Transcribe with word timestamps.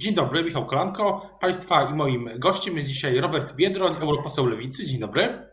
Dzień 0.00 0.14
dobry, 0.14 0.44
Michał 0.44 0.66
Kolanko. 0.66 1.30
Państwa 1.40 1.90
i 1.90 1.94
moim 1.94 2.30
gościem 2.38 2.76
jest 2.76 2.88
dzisiaj 2.88 3.20
Robert 3.20 3.54
Biedroń, 3.54 3.96
europoseł 4.00 4.46
Lewicy. 4.46 4.84
Dzień 4.84 5.00
dobry. 5.00 5.50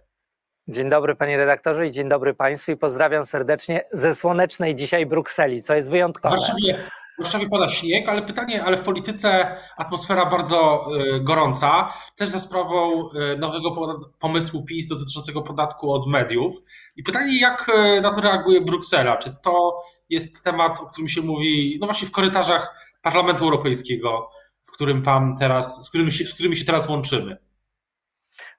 Dzień 0.67 0.89
dobry 0.89 1.15
panie 1.15 1.37
redaktorze 1.37 1.85
i 1.85 1.91
dzień 1.91 2.09
dobry 2.09 2.33
państwu 2.33 2.71
i 2.71 2.77
pozdrawiam 2.77 3.25
serdecznie 3.25 3.83
ze 3.91 4.15
słonecznej 4.15 4.75
dzisiaj 4.75 5.05
Brukseli, 5.05 5.61
co 5.61 5.75
jest 5.75 5.91
wyjątkowe. 5.91 6.35
W 6.35 6.39
Warszawie, 6.39 6.79
w 7.15 7.23
Warszawie 7.23 7.49
pada 7.49 7.67
śnieg, 7.67 8.09
ale 8.09 8.21
pytanie, 8.21 8.63
ale 8.63 8.77
w 8.77 8.81
polityce 8.81 9.57
atmosfera 9.77 10.25
bardzo 10.25 10.87
y, 11.15 11.19
gorąca, 11.19 11.93
też 12.15 12.29
za 12.29 12.39
sprawą 12.39 13.09
y, 13.09 13.37
nowego 13.37 13.99
pomysłu 14.19 14.65
PiS 14.65 14.87
dotyczącego 14.87 15.41
podatku 15.41 15.93
od 15.93 16.07
mediów. 16.07 16.55
I 16.95 17.03
pytanie, 17.03 17.39
jak 17.39 17.71
y, 17.97 18.01
na 18.01 18.13
to 18.13 18.21
reaguje 18.21 18.61
Bruksela? 18.61 19.17
Czy 19.17 19.35
to 19.43 19.83
jest 20.09 20.43
temat, 20.43 20.79
o 20.79 20.85
którym 20.85 21.07
się 21.07 21.21
mówi, 21.21 21.77
no 21.81 21.87
właśnie 21.87 22.07
w 22.07 22.11
korytarzach 22.11 22.87
Parlamentu 23.01 23.43
Europejskiego, 23.43 24.29
w 24.67 24.71
którym 24.71 25.03
pan 25.03 25.35
teraz, 25.37 25.85
z 25.85 25.89
którym 25.89 26.11
się, 26.11 26.25
z 26.25 26.33
którymi 26.33 26.55
się 26.55 26.65
teraz 26.65 26.89
łączymy? 26.89 27.37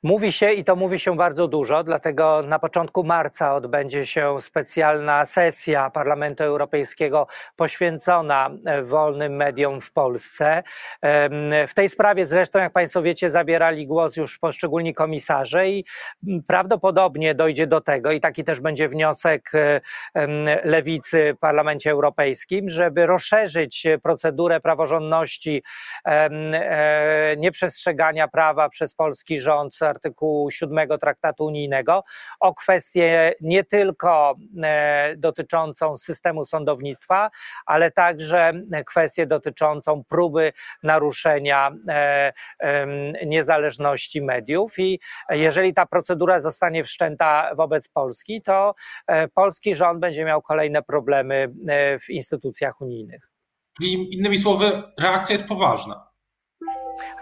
Mówi 0.02 0.32
się 0.32 0.52
i 0.52 0.64
to 0.64 0.76
mówi 0.76 0.98
się 0.98 1.16
bardzo 1.16 1.48
dużo, 1.48 1.84
dlatego 1.84 2.42
na 2.42 2.58
początku 2.58 3.04
marca 3.04 3.54
odbędzie 3.54 4.06
się 4.06 4.40
specjalna 4.40 5.26
sesja 5.26 5.90
Parlamentu 5.90 6.44
Europejskiego 6.44 7.26
poświęcona 7.56 8.50
e, 8.66 8.82
wolnym 8.82 9.36
mediom 9.36 9.80
w 9.80 9.92
Polsce. 9.92 10.62
W 11.68 11.74
tej 11.74 11.88
sprawie 11.88 12.26
zresztą, 12.26 12.58
jak 12.58 12.72
Państwo 12.72 13.02
wiecie, 13.02 13.30
zabierali 13.30 13.86
głos 13.86 14.16
już 14.16 14.38
poszczególni 14.38 14.94
komisarze 14.94 15.68
i 15.68 15.84
prawdopodobnie 16.46 17.34
dojdzie 17.34 17.66
do 17.66 17.80
tego, 17.80 18.12
i 18.12 18.20
taki 18.20 18.44
też 18.44 18.60
będzie 18.60 18.88
wniosek 18.88 19.50
e, 19.54 19.80
lewicy 20.64 21.34
w 21.36 21.38
Parlamencie 21.38 21.90
Europejskim, 21.90 22.68
żeby 22.68 23.06
rozszerzyć 23.06 23.86
procedurę 24.02 24.60
praworządności 24.60 25.62
e, 26.04 27.36
nieprzestrzegania 27.36 28.28
prawa 28.28 28.68
przez 28.68 28.94
polski 28.94 29.40
rząd 29.40 29.87
artykułu 29.88 30.50
7 30.50 30.88
Traktatu 31.00 31.44
Unijnego 31.44 32.04
o 32.40 32.54
kwestię 32.54 33.32
nie 33.40 33.64
tylko 33.64 34.36
e, 34.62 35.14
dotyczącą 35.16 35.96
systemu 35.96 36.44
sądownictwa, 36.44 37.30
ale 37.66 37.90
także 37.90 38.52
kwestię 38.86 39.26
dotyczącą 39.26 40.04
próby 40.04 40.52
naruszenia 40.82 41.70
e, 41.88 42.32
niezależności 43.26 44.22
mediów. 44.22 44.78
I 44.78 45.00
jeżeli 45.30 45.74
ta 45.74 45.86
procedura 45.86 46.40
zostanie 46.40 46.84
wszczęta 46.84 47.54
wobec 47.56 47.88
Polski, 47.88 48.42
to 48.42 48.74
e, 49.06 49.28
polski 49.28 49.74
rząd 49.74 50.00
będzie 50.00 50.24
miał 50.24 50.42
kolejne 50.42 50.82
problemy 50.82 51.52
w 52.06 52.10
instytucjach 52.10 52.80
unijnych. 52.80 53.30
Czyli 53.82 54.14
innymi 54.14 54.38
słowy, 54.38 54.82
reakcja 54.98 55.32
jest 55.34 55.48
poważna. 55.48 56.08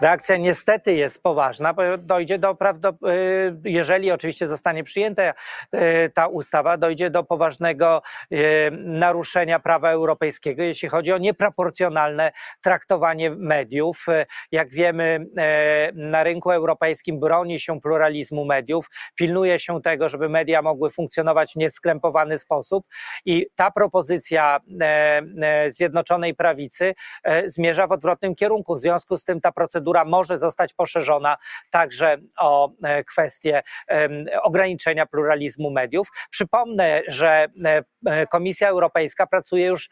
Reakcja 0.01 0.37
niestety 0.37 0.93
jest 0.93 1.23
poważna, 1.23 1.73
bo 1.73 1.97
dojdzie 1.97 2.39
do 2.39 2.55
prawdopodobnie, 2.55 3.17
jeżeli 3.63 4.11
oczywiście 4.11 4.47
zostanie 4.47 4.83
przyjęta 4.83 5.23
y, 5.23 6.11
ta 6.13 6.27
ustawa, 6.27 6.77
dojdzie 6.77 7.09
do 7.09 7.23
poważnego 7.23 8.01
y, 8.31 8.37
naruszenia 8.71 9.59
prawa 9.59 9.91
europejskiego, 9.91 10.63
jeśli 10.63 10.89
chodzi 10.89 11.13
o 11.13 11.17
nieproporcjonalne 11.17 12.31
traktowanie 12.61 13.29
mediów. 13.29 14.05
Jak 14.51 14.69
wiemy, 14.69 15.25
y, 15.89 15.93
na 15.93 16.23
rynku 16.23 16.51
europejskim 16.51 17.19
broni 17.19 17.59
się 17.59 17.81
pluralizmu 17.81 18.45
mediów, 18.45 18.89
pilnuje 19.15 19.59
się 19.59 19.81
tego, 19.81 20.09
żeby 20.09 20.29
media 20.29 20.61
mogły 20.61 20.91
funkcjonować 20.91 21.53
w 21.53 21.55
nieskrępowany 21.55 22.39
sposób 22.39 22.85
i 23.25 23.47
ta 23.55 23.71
propozycja 23.71 24.59
Zjednoczonej 25.69 26.35
Prawicy 26.35 26.93
zmierza 27.45 27.87
w 27.87 27.91
odwrotnym 27.91 28.35
kierunku. 28.35 28.75
W 28.75 28.79
związku 28.79 29.17
z 29.17 29.23
tym 29.25 29.41
ta 29.41 29.51
procedura 29.67 30.05
może 30.05 30.37
zostać 30.37 30.73
poszerzona 30.73 31.37
także 31.71 32.17
o 32.39 32.71
e, 32.83 33.03
kwestię 33.03 33.61
ograniczenia 34.43 35.05
pluralizmu 35.05 35.71
mediów. 35.71 36.07
Przypomnę, 36.29 37.01
że 37.07 37.47
e, 37.65 37.83
e, 38.05 38.27
Komisja 38.27 38.69
Europejska 38.69 39.27
pracuje 39.27 39.65
już 39.65 39.89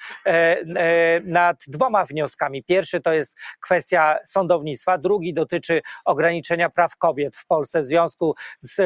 nad 1.23 1.57
dwoma 1.67 2.05
wnioskami. 2.05 2.63
Pierwszy 2.63 3.01
to 3.01 3.13
jest 3.13 3.37
kwestia 3.61 4.17
sądownictwa, 4.25 4.97
drugi 4.97 5.33
dotyczy 5.33 5.81
ograniczenia 6.05 6.69
praw 6.69 6.97
kobiet 6.97 7.37
w 7.37 7.47
Polsce 7.47 7.81
w 7.81 7.85
związku 7.85 8.35
z 8.59 8.81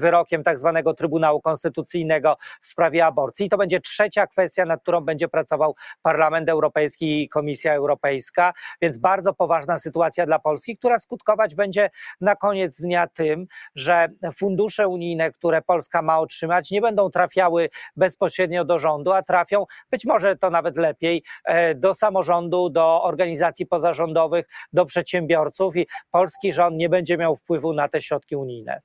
wyrokiem 0.00 0.42
tak 0.42 0.58
zwanego 0.58 0.94
Trybunału 0.94 1.40
Konstytucyjnego 1.40 2.36
w 2.62 2.66
sprawie 2.66 3.06
aborcji. 3.06 3.46
I 3.46 3.48
to 3.48 3.56
będzie 3.56 3.80
trzecia 3.80 4.26
kwestia, 4.26 4.64
nad 4.64 4.82
którą 4.82 5.00
będzie 5.00 5.28
pracował 5.28 5.74
Parlament 6.02 6.48
Europejski 6.48 7.22
i 7.22 7.28
Komisja 7.28 7.74
Europejska, 7.74 8.52
więc 8.82 8.98
bardzo 8.98 9.34
poważna 9.34 9.78
sytuacja 9.78 10.13
dla 10.26 10.38
Polski, 10.38 10.76
która 10.76 10.98
skutkować 10.98 11.54
będzie 11.54 11.90
na 12.20 12.36
koniec 12.36 12.80
dnia 12.80 13.06
tym, 13.06 13.46
że 13.74 14.08
fundusze 14.36 14.88
unijne, 14.88 15.30
które 15.30 15.62
Polska 15.62 16.02
ma 16.02 16.18
otrzymać, 16.18 16.70
nie 16.70 16.80
będą 16.80 17.10
trafiały 17.10 17.70
bezpośrednio 17.96 18.64
do 18.64 18.78
rządu, 18.78 19.12
a 19.12 19.22
trafią, 19.22 19.64
być 19.90 20.04
może 20.04 20.36
to 20.36 20.50
nawet 20.50 20.76
lepiej, 20.76 21.22
e, 21.44 21.74
do 21.74 21.94
samorządu, 21.94 22.70
do 22.70 23.02
organizacji 23.02 23.66
pozarządowych, 23.66 24.46
do 24.72 24.84
przedsiębiorców 24.84 25.76
i 25.76 25.86
polski 26.10 26.52
rząd 26.52 26.76
nie 26.76 26.88
będzie 26.88 27.16
miał 27.16 27.36
wpływu 27.36 27.72
na 27.72 27.88
te 27.88 28.00
środki 28.00 28.36
unijne. 28.36 28.80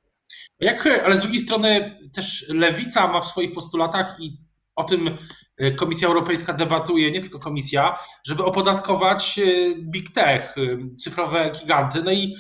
Jak, 0.60 0.88
ale 1.06 1.16
z 1.16 1.22
drugiej 1.22 1.40
strony 1.40 1.98
też 2.14 2.46
lewica 2.50 3.08
ma 3.08 3.22
w 3.22 3.26
swoich 3.26 3.54
postulatach 3.54 4.16
i 4.20 4.49
o 4.80 4.84
tym 4.84 5.18
Y, 5.62 5.76
Komisja 5.76 6.08
Europejska 6.08 6.54
debatuje, 6.54 7.12
nie 7.12 7.22
tylko 7.22 7.40
komisja, 7.40 8.00
żeby 8.28 8.44
opodatkować 8.44 9.40
y, 9.40 9.76
big 9.80 10.14
tech, 10.14 10.58
y, 10.58 10.80
cyfrowe 10.98 11.52
giganty. 11.60 12.04
No 12.04 12.12
i 12.12 12.36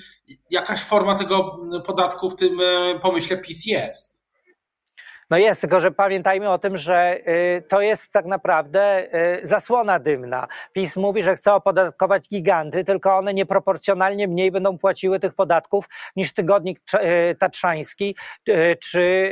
jakaś 0.50 0.82
forma 0.82 1.16
tego 1.16 1.58
podatku 1.86 2.30
w 2.30 2.36
tym 2.36 2.60
pomyśle 3.02 3.38
PiS 3.38 3.66
jest. 3.66 4.19
No 5.30 5.38
jest, 5.38 5.62
tylko 5.62 5.80
że 5.80 5.92
pamiętajmy 5.92 6.50
o 6.50 6.60
tym, 6.60 6.78
że 6.78 7.18
y, 7.28 7.62
to 7.68 7.82
jest 7.82 8.12
tak 8.12 8.26
naprawdę 8.26 9.08
y, 9.44 9.48
zasłona 9.48 10.00
dymna. 10.00 10.48
PiS 10.74 10.98
mówi, 10.98 11.24
że 11.24 11.36
chce 11.36 11.54
opodatkować 11.54 12.28
giganty, 12.28 12.84
tylko 12.84 13.18
one 13.18 13.34
nieproporcjonalnie 13.34 14.28
mniej 14.28 14.52
będą 14.52 14.78
płaciły 14.78 15.20
tych 15.20 15.34
podatków 15.34 15.90
niż 16.16 16.34
tygodnik 16.34 16.80
y, 16.94 17.36
tatrzański 17.36 18.16
czy 18.82 19.30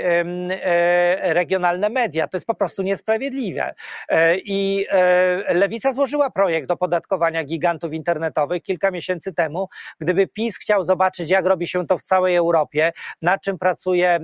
regionalne 1.22 1.90
media. 1.90 2.28
To 2.28 2.38
jest 2.38 2.48
po 2.48 2.54
prostu 2.56 2.84
niesprawiedliwe. 2.84 3.74
I 4.36 4.88
Lewica 5.50 5.94
złożyła 5.94 6.30
projekt 6.30 6.72
opodatkowania 6.72 7.44
gigantów 7.44 7.94
internetowych 7.94 8.64
kilka 8.64 8.92
miesięcy 8.92 9.34
temu. 9.34 9.68
Gdyby 10.00 10.28
PiS 10.28 10.58
chciał 10.58 10.84
zobaczyć, 10.84 11.30
jak 11.30 11.46
robi 11.46 11.68
się 11.68 11.88
to 11.88 11.98
w 11.98 12.04
całej 12.04 12.36
Europie, 12.36 12.92
nad 13.22 13.42
czym 13.42 13.58
pracuje 13.58 14.20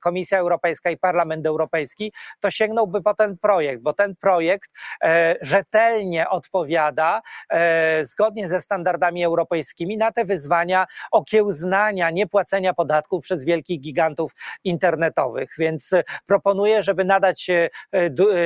Komisja 0.00 0.38
Europejska, 0.38 0.63
Europejska 0.64 0.90
i 0.90 0.96
Parlament 0.96 1.46
Europejski, 1.46 2.12
to 2.40 2.50
sięgnąłby 2.50 3.02
po 3.02 3.14
ten 3.14 3.38
projekt, 3.38 3.82
bo 3.82 3.92
ten 3.92 4.16
projekt 4.16 4.70
e, 5.02 5.36
rzetelnie 5.40 6.28
odpowiada 6.28 7.22
e, 7.50 8.04
zgodnie 8.04 8.48
ze 8.48 8.60
standardami 8.60 9.24
europejskimi 9.24 9.96
na 9.96 10.12
te 10.12 10.24
wyzwania 10.24 10.86
okiełznania 11.12 12.10
niepłacenia 12.10 12.74
podatków 12.74 13.22
przez 13.22 13.44
wielkich 13.44 13.80
gigantów 13.80 14.32
internetowych. 14.64 15.50
Więc 15.58 15.90
proponuję, 16.26 16.82
żeby 16.82 17.04
nadać 17.04 17.50
e, 17.50 17.70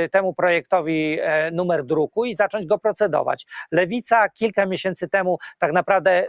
temu 0.08 0.34
projektowi 0.34 1.18
numer 1.52 1.84
druku 1.84 2.24
i 2.24 2.36
zacząć 2.36 2.66
go 2.66 2.78
procedować. 2.78 3.46
Lewica 3.72 4.28
kilka 4.28 4.66
miesięcy 4.66 5.08
temu 5.08 5.38
tak 5.58 5.72
naprawdę 5.72 6.26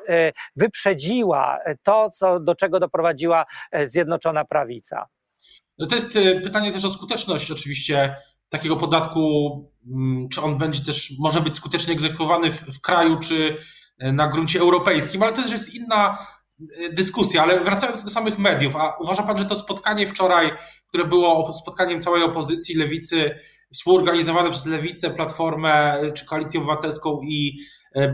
wyprzedziła 0.55 1.59
to, 1.83 2.09
co, 2.09 2.39
do 2.39 2.55
czego 2.55 2.79
doprowadziła 2.79 3.45
Zjednoczona 3.85 4.45
Prawica. 4.45 5.07
No 5.79 5.87
to 5.87 5.95
jest 5.95 6.15
e, 6.15 6.41
pytanie 6.41 6.71
też 6.71 6.85
o 6.85 6.89
skuteczność 6.89 7.51
oczywiście 7.51 8.15
takiego 8.49 8.75
podatku, 8.75 9.21
mm, 9.91 10.29
czy 10.29 10.41
on 10.41 10.57
będzie 10.57 10.85
też, 10.85 11.13
może 11.19 11.41
być 11.41 11.55
skutecznie 11.55 11.93
egzekwowany 11.93 12.51
w, 12.51 12.61
w 12.61 12.81
kraju, 12.81 13.19
czy 13.19 13.57
e, 13.99 14.11
na 14.11 14.27
gruncie 14.27 14.59
europejskim, 14.59 15.23
ale 15.23 15.33
to 15.33 15.41
też 15.41 15.51
jest 15.51 15.75
inna 15.75 16.17
e, 16.59 16.93
dyskusja. 16.93 17.43
Ale 17.43 17.59
wracając 17.59 18.03
do 18.03 18.09
samych 18.09 18.37
mediów, 18.37 18.75
a 18.75 18.97
uważa 18.99 19.23
Pan, 19.23 19.37
że 19.37 19.45
to 19.45 19.55
spotkanie 19.55 20.07
wczoraj, 20.07 20.51
które 20.87 21.05
było 21.05 21.53
spotkaniem 21.53 21.99
całej 21.99 22.23
opozycji, 22.23 22.75
lewicy, 22.75 23.39
współorganizowane 23.73 24.51
przez 24.51 24.65
lewicę, 24.65 25.09
Platformę 25.09 26.01
czy 26.13 26.25
Koalicję 26.25 26.59
Obywatelską 26.59 27.19
i 27.23 27.59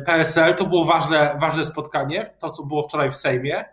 PSL, 0.06 0.56
to 0.56 0.65
było 0.65 0.85
ważne, 0.85 1.38
ważne 1.41 1.63
spotkanie, 1.63 2.35
to 2.39 2.50
co 2.50 2.63
było 2.63 2.83
wczoraj 2.83 3.12
w 3.12 3.15
Sejmie? 3.15 3.65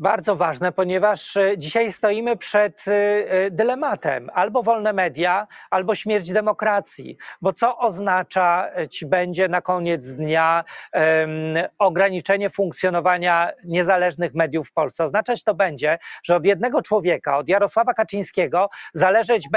Bardzo 0.00 0.36
ważne, 0.36 0.72
ponieważ 0.72 1.36
e, 1.36 1.58
dzisiaj 1.58 1.92
stoimy 1.92 2.36
przed 2.36 2.88
e, 2.88 2.92
e, 2.92 3.50
dylematem 3.50 4.30
albo 4.34 4.62
wolne 4.62 4.92
media, 4.92 5.46
albo 5.70 5.94
śmierć 5.94 6.32
demokracji. 6.32 7.16
Bo 7.42 7.52
co 7.52 7.78
oznaczać 7.78 9.04
będzie 9.06 9.48
na 9.48 9.60
koniec 9.60 10.14
dnia 10.14 10.64
um, 10.92 11.32
ograniczenie 11.78 12.50
funkcjonowania 12.50 13.50
niezależnych 13.64 14.34
mediów 14.34 14.68
w 14.68 14.72
Polsce? 14.72 15.04
Oznaczać 15.04 15.44
to 15.44 15.54
będzie, 15.54 15.98
że 16.24 16.36
od 16.36 16.46
jednego 16.46 16.82
człowieka, 16.82 17.38
od 17.38 17.48
Jarosława 17.48 17.94
Kaczyńskiego, 17.94 18.70
zależeć 18.94 19.48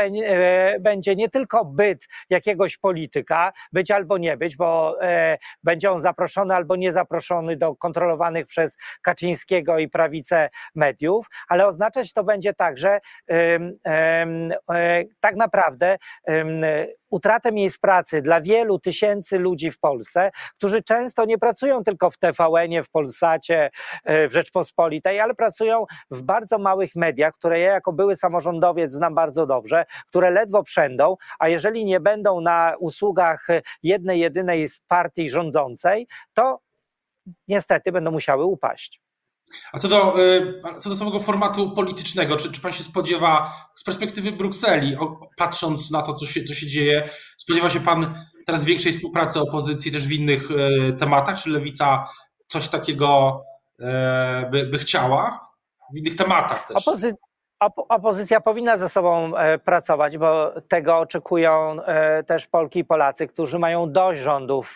będzie 0.79 1.15
nie 1.15 1.29
tylko 1.29 1.65
byt 1.65 2.07
jakiegoś 2.29 2.77
polityka, 2.77 3.53
być 3.73 3.91
albo 3.91 4.17
nie 4.17 4.37
być, 4.37 4.57
bo 4.57 4.97
będzie 5.63 5.91
on 5.91 6.01
zaproszony 6.01 6.55
albo 6.55 6.75
nie 6.75 6.91
zaproszony 6.91 7.57
do 7.57 7.75
kontrolowanych 7.75 8.45
przez 8.45 8.77
Kaczyńskiego 9.01 9.79
i 9.79 9.89
prawicy 9.89 10.30
mediów, 10.75 11.25
ale 11.47 11.67
oznaczać 11.67 12.13
to 12.13 12.23
będzie 12.23 12.53
także 12.53 12.99
tak 15.19 15.35
naprawdę 15.35 15.97
utratę 17.11 17.51
miejsc 17.51 17.79
pracy 17.79 18.21
dla 18.21 18.41
wielu 18.41 18.79
tysięcy 18.79 19.39
ludzi 19.39 19.71
w 19.71 19.79
Polsce, 19.79 20.31
którzy 20.57 20.83
często 20.83 21.25
nie 21.25 21.37
pracują 21.37 21.83
tylko 21.83 22.09
w 22.09 22.17
TVN-ie, 22.17 22.83
w 22.83 22.89
Polsacie, 22.89 23.69
e, 24.03 24.27
w 24.27 24.33
Rzeczpospolitej, 24.33 25.19
ale 25.19 25.33
pracują 25.33 25.85
w 26.11 26.21
bardzo 26.21 26.57
małych 26.57 26.95
mediach, 26.95 27.33
które 27.33 27.59
ja 27.59 27.71
jako 27.73 27.93
były 27.93 28.15
samorządowiec 28.15 28.93
znam 28.93 29.15
bardzo 29.15 29.45
dobrze, 29.45 29.85
które 30.07 30.31
ledwo 30.31 30.63
przędą, 30.63 31.17
a 31.39 31.47
jeżeli 31.47 31.85
nie 31.85 31.99
będą 31.99 32.41
na 32.41 32.73
usługach 32.79 33.47
jednej, 33.83 34.19
jedynej 34.19 34.67
z 34.67 34.79
partii 34.79 35.29
rządzącej, 35.29 36.07
to 36.33 36.59
niestety 37.47 37.91
będą 37.91 38.11
musiały 38.11 38.45
upaść. 38.45 39.01
A 39.73 39.79
co 39.79 39.87
do, 39.87 40.25
y, 40.25 40.61
co 40.79 40.89
do 40.89 40.95
samego 40.95 41.19
formatu 41.19 41.71
politycznego, 41.71 42.37
czy, 42.37 42.51
czy 42.51 42.61
pan 42.61 42.73
się 42.73 42.83
spodziewa 42.83 43.53
z 43.75 43.83
perspektywy 43.83 44.31
Brukseli, 44.31 44.95
patrząc 45.37 45.91
na 45.91 46.01
to, 46.01 46.13
co 46.13 46.25
się, 46.25 46.43
co 46.43 46.53
się 46.53 46.67
dzieje, 46.67 47.09
spodziewa 47.37 47.69
się 47.69 47.79
pan 47.79 48.15
teraz 48.45 48.65
większej 48.65 48.91
współpracy 48.93 49.39
opozycji 49.39 49.91
też 49.91 50.07
w 50.07 50.11
innych 50.11 50.51
y, 50.51 50.95
tematach? 50.99 51.41
Czy 51.41 51.49
lewica 51.49 52.07
coś 52.47 52.67
takiego 52.67 53.41
y, 53.79 53.83
by, 54.51 54.65
by 54.65 54.79
chciała? 54.79 55.51
W 55.93 55.97
innych 55.97 56.15
tematach 56.15 56.67
też. 56.67 56.77
Opozy 56.77 57.15
opozycja 57.61 58.41
powinna 58.41 58.77
ze 58.77 58.89
sobą 58.89 59.37
e, 59.37 59.59
pracować, 59.59 60.17
bo 60.17 60.53
tego 60.67 60.97
oczekują 60.97 61.83
e, 61.83 62.23
też 62.23 62.47
Polki 62.47 62.79
i 62.79 62.85
Polacy, 62.85 63.27
którzy 63.27 63.59
mają 63.59 63.91
dość 63.91 64.21
rządów 64.21 64.75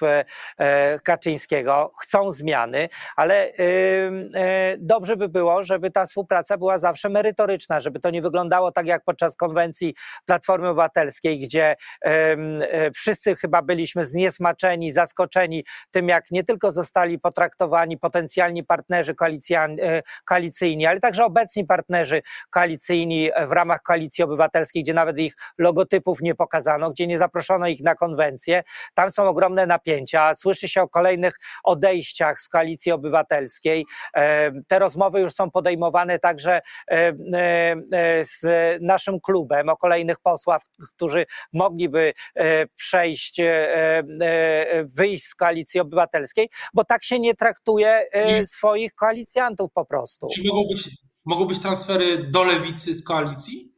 e, 0.58 1.00
Kaczyńskiego, 1.04 1.92
chcą 2.02 2.32
zmiany, 2.32 2.90
ale 3.16 3.54
dobrze 4.78 5.18
by 5.18 5.30
było, 5.30 5.64
żeby 5.64 5.92
ta 5.92 6.06
współpraca 6.06 6.58
była 6.58 6.80
zawsze 6.80 7.10
merytoryczna, 7.10 7.80
żeby 7.80 8.00
to 8.00 8.10
nie 8.10 8.22
wyglądało 8.22 8.72
tak 8.72 8.88
jak 8.88 9.04
podczas 9.04 9.36
konwencji 9.36 9.96
Platformy 10.26 10.70
Obywatelskiej, 10.70 11.40
gdzie 11.40 11.76
wszyscy 12.96 13.36
chyba 13.36 13.62
byliśmy 13.62 14.06
zniesmaczeni, 14.06 14.92
zaskoczeni 14.92 15.66
tym, 15.92 16.10
jak 16.10 16.32
nie 16.32 16.44
tylko 16.44 16.72
zostali 16.72 17.20
potraktowani 17.20 17.98
potencjalni 17.98 18.64
partnerzy 18.64 19.16
koalicyjni, 20.26 20.86
ale 20.86 21.00
także 21.00 21.26
obecni 21.26 21.66
partnerzy 21.66 22.22
koalicyjni, 22.50 22.75
koalicyjni 22.76 23.30
w 23.48 23.52
ramach 23.52 23.82
koalicji 23.82 24.24
obywatelskiej, 24.24 24.84
gdzie 24.84 24.94
nawet 24.94 25.20
ich 25.20 25.36
logotypów 25.58 26.22
nie 26.22 26.36
pokazano, 26.36 26.92
gdzie 26.92 27.08
nie 27.08 27.18
zaproszono 27.18 27.68
ich 27.68 27.82
na 27.82 27.96
konwencję. 27.96 28.64
Tam 28.94 29.12
są 29.12 29.24
ogromne 29.24 29.66
napięcia. 29.66 30.36
Słyszy 30.36 30.68
się 30.68 30.82
o 30.82 30.88
kolejnych 30.88 31.38
odejściach 31.64 32.42
z 32.42 32.50
koalicji 32.50 32.92
obywatelskiej. 32.92 33.86
E, 34.16 34.52
te 34.68 34.80
rozmowy 34.80 35.22
już 35.22 35.34
są 35.34 35.52
podejmowane 35.52 36.20
także 36.20 36.62
e, 36.92 36.94
e, 36.94 37.14
z 38.26 38.42
naszym 38.82 39.20
klubem 39.20 39.70
o 39.70 39.78
kolejnych 39.78 40.20
posłach, 40.20 40.62
którzy 40.96 41.26
mogliby 41.54 42.14
przejść, 42.76 43.42
wyjść 44.84 45.26
z 45.26 45.36
koalicji 45.36 45.80
obywatelskiej, 45.80 46.50
bo 46.74 46.84
tak 46.84 47.04
się 47.04 47.20
nie 47.20 47.36
traktuje 47.36 48.08
swoich 48.46 48.94
koalicjantów 48.96 49.72
po 49.74 49.86
prostu. 49.86 50.28
Czy 50.36 50.42
mogą 50.44 50.64
być 50.74 50.90
mogą 51.26 51.46
być 51.46 51.60
transfery 51.60 52.24
do 52.32 52.44
lewicy 52.44 52.94
z 52.94 53.04
koalicji? 53.04 53.75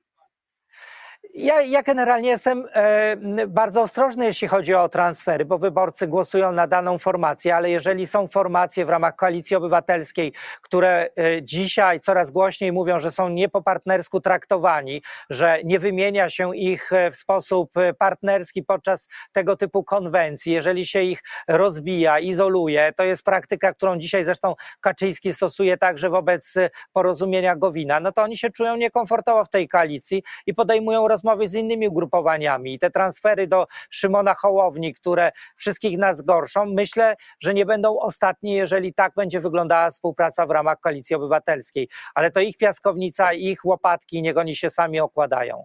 Ja, 1.40 1.62
ja 1.62 1.84
generalnie 1.84 2.30
jestem 2.30 2.68
e, 2.74 3.18
bardzo 3.48 3.82
ostrożny, 3.82 4.26
jeśli 4.26 4.48
chodzi 4.48 4.74
o 4.74 4.90
transfery, 4.90 5.46
bo 5.46 5.58
wyborcy 5.58 6.08
głosują 6.08 6.52
na 6.52 6.68
daną 6.68 6.98
formację, 6.98 7.56
ale 7.56 7.70
jeżeli 7.70 8.08
są 8.08 8.28
formacje 8.28 8.86
w 8.86 8.90
ramach 8.90 9.16
koalicji 9.16 9.56
obywatelskiej, 9.56 10.34
które 10.62 11.10
e, 11.18 11.44
dzisiaj 11.44 12.00
coraz 12.00 12.32
głośniej 12.32 12.72
mówią, 12.72 13.00
że 13.00 13.12
są 13.12 13.30
nie 13.30 13.50
po 13.50 13.62
partnersku 13.62 14.20
traktowani, 14.22 15.02
że 15.30 15.60
nie 15.64 15.80
wymienia 15.80 16.30
się 16.30 16.56
ich 16.56 16.94
e, 16.94 17.12
w 17.12 17.16
sposób 17.16 17.74
partnerski 18.00 18.64
podczas 18.64 19.08
tego 19.32 19.56
typu 19.56 19.84
konwencji, 19.84 20.54
jeżeli 20.54 20.86
się 20.86 21.02
ich 21.02 21.24
rozbija, 21.48 22.20
izoluje, 22.20 22.94
to 22.96 23.04
jest 23.04 23.24
praktyka, 23.24 23.74
którą 23.74 23.98
dzisiaj 23.98 24.24
zresztą 24.24 24.56
Kaczyński 24.82 25.34
stosuje 25.34 25.78
także 25.78 26.10
wobec 26.10 26.56
porozumienia 26.94 27.56
Gowina, 27.56 28.00
no 28.00 28.12
to 28.12 28.22
oni 28.22 28.38
się 28.38 28.50
czują 28.50 28.76
niekomfortowo 28.76 29.46
w 29.46 29.50
tej 29.50 29.68
koalicji 29.68 30.24
i 30.46 30.54
podejmują 30.54 31.08
rozmowy 31.08 31.27
rozmowy 31.28 31.48
z 31.48 31.56
innymi 31.56 31.88
ugrupowaniami 31.88 32.74
i 32.74 32.80
te 32.80 32.92
transfery 32.92 33.48
do 33.48 33.68
Szymona 33.90 34.34
Hołowni, 34.34 34.94
które 34.94 35.32
wszystkich 35.56 35.98
nas 35.98 36.22
gorszą, 36.22 36.66
myślę, 36.66 37.16
że 37.40 37.54
nie 37.54 37.66
będą 37.66 38.00
ostatnie, 38.00 38.56
jeżeli 38.56 38.94
tak 38.94 39.14
będzie 39.16 39.40
wyglądała 39.40 39.90
współpraca 39.90 40.46
w 40.46 40.52
ramach 40.52 40.80
Koalicji 40.80 41.16
Obywatelskiej. 41.16 41.90
Ale 42.16 42.32
to 42.32 42.40
ich 42.40 42.58
piaskownica, 42.58 43.34
ich 43.34 43.66
łopatki, 43.66 44.22
niech 44.22 44.38
oni 44.38 44.56
się 44.56 44.70
sami 44.70 45.00
okładają. 45.00 45.64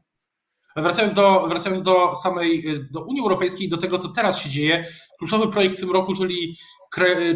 Wracając 0.76 1.14
do, 1.14 1.46
wracając 1.48 1.82
do 1.82 2.16
samej 2.16 2.64
do 2.90 3.04
Unii 3.04 3.22
Europejskiej, 3.22 3.68
do 3.68 3.76
tego, 3.76 3.98
co 3.98 4.08
teraz 4.08 4.38
się 4.38 4.50
dzieje, 4.50 4.84
kluczowy 5.18 5.48
projekt 5.48 5.76
w 5.76 5.80
tym 5.80 5.90
roku, 5.90 6.12
czyli 6.14 6.56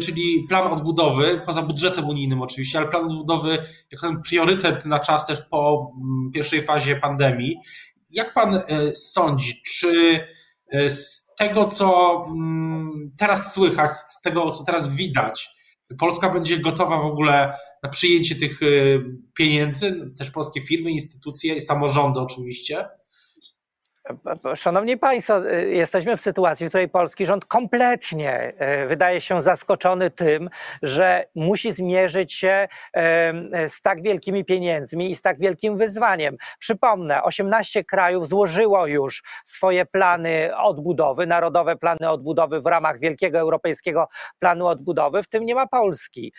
czyli 0.01 0.45
plan 0.49 0.73
odbudowy, 0.73 1.41
poza 1.45 1.61
budżetem 1.61 2.09
unijnym 2.09 2.41
oczywiście, 2.41 2.77
ale 2.77 2.87
plan 2.87 3.05
odbudowy 3.05 3.57
jako 3.91 4.07
ten 4.07 4.21
priorytet 4.21 4.85
na 4.85 4.99
czas 4.99 5.27
też 5.27 5.41
po 5.41 5.91
mm, 5.97 6.31
pierwszej 6.31 6.61
fazie 6.61 6.95
pandemii. 6.95 7.55
Jak 8.11 8.33
pan 8.33 8.55
e, 8.55 8.95
sądzi, 8.95 9.61
czy 9.65 10.19
e, 10.71 10.89
z 10.89 11.29
tego, 11.39 11.65
co 11.65 12.15
mm, 12.29 13.11
teraz 13.17 13.53
słychać, 13.53 13.91
z 13.91 14.21
tego, 14.21 14.51
co 14.51 14.63
teraz 14.63 14.95
widać, 14.95 15.57
Polska 15.99 16.29
będzie 16.29 16.59
gotowa 16.59 16.97
w 16.97 17.05
ogóle 17.05 17.57
na 17.83 17.89
przyjęcie 17.89 18.35
tych 18.35 18.63
e, 18.63 18.65
pieniędzy, 19.37 20.11
też 20.17 20.31
polskie 20.31 20.61
firmy, 20.61 20.91
instytucje, 20.91 21.61
samorządy 21.61 22.19
oczywiście? 22.19 22.85
Szanowni 24.55 24.97
Państwo, 24.97 25.51
y, 25.51 25.69
jesteśmy 25.69 26.17
w 26.17 26.21
sytuacji, 26.21 26.65
w 26.65 26.69
której 26.69 26.89
polski 26.89 27.25
rząd 27.25 27.45
kompletnie 27.45 28.53
y, 28.83 28.87
wydaje 28.87 29.21
się 29.21 29.41
zaskoczony 29.41 30.11
tym, 30.11 30.49
że 30.81 31.25
musi 31.35 31.71
zmierzyć 31.71 32.33
się 32.33 32.67
y, 33.63 33.69
z 33.69 33.81
tak 33.81 34.01
wielkimi 34.01 34.45
pieniędzmi 34.45 35.11
i 35.11 35.15
z 35.15 35.21
tak 35.21 35.39
wielkim 35.39 35.77
wyzwaniem. 35.77 36.37
Przypomnę, 36.59 37.23
18 37.23 37.83
krajów 37.83 38.27
złożyło 38.27 38.87
już 38.87 39.23
swoje 39.45 39.85
plany 39.85 40.57
odbudowy, 40.57 41.27
narodowe 41.27 41.75
plany 41.75 42.09
odbudowy 42.09 42.61
w 42.61 42.65
ramach 42.65 42.99
Wielkiego 42.99 43.39
Europejskiego 43.39 44.07
Planu 44.39 44.67
Odbudowy, 44.67 45.23
w 45.23 45.27
tym 45.27 45.45
nie 45.45 45.55
ma 45.55 45.67
Polski. 45.67 46.33